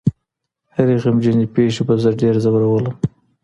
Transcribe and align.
هرې 0.75 0.95
غمجنې 1.03 1.45
پېښې 1.55 1.81
به 1.87 1.95
زه 2.03 2.09
ډېر 2.21 2.35
ځورولم. 2.43 2.95